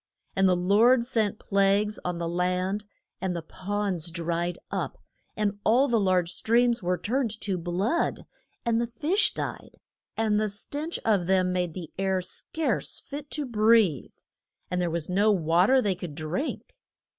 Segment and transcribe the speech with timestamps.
[0.35, 2.85] And the Lord sent plagues on the land,
[3.21, 4.97] and the ponds dried up,
[5.37, 8.25] and all the large streams were turned to blood,
[8.65, 9.77] and the fish died,
[10.17, 14.09] and the stench of them made the air scarce fit to breathe.
[14.71, 16.73] And there was no wa ter they could drink.